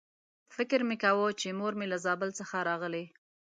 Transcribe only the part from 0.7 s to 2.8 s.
مې کاوه چې مور مې له زابل څخه